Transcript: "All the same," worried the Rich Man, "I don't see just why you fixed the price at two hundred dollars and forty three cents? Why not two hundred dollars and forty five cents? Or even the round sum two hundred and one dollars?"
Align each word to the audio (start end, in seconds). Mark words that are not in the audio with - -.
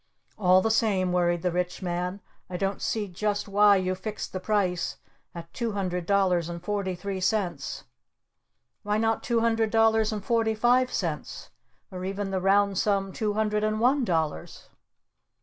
"All 0.35 0.63
the 0.63 0.71
same," 0.71 1.13
worried 1.13 1.43
the 1.43 1.51
Rich 1.51 1.83
Man, 1.83 2.21
"I 2.49 2.57
don't 2.57 2.81
see 2.81 3.07
just 3.07 3.47
why 3.47 3.75
you 3.75 3.93
fixed 3.93 4.33
the 4.33 4.39
price 4.39 4.97
at 5.35 5.53
two 5.53 5.73
hundred 5.73 6.07
dollars 6.07 6.49
and 6.49 6.59
forty 6.59 6.95
three 6.95 7.21
cents? 7.21 7.83
Why 8.81 8.97
not 8.97 9.21
two 9.21 9.41
hundred 9.41 9.69
dollars 9.69 10.11
and 10.11 10.25
forty 10.25 10.55
five 10.55 10.91
cents? 10.91 11.51
Or 11.91 12.03
even 12.03 12.31
the 12.31 12.41
round 12.41 12.79
sum 12.79 13.13
two 13.13 13.33
hundred 13.33 13.63
and 13.63 13.79
one 13.79 14.03
dollars?" 14.03 14.69